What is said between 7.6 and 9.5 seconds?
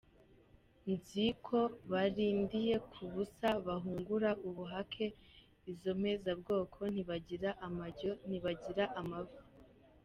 amajyo, ntibagira amavu!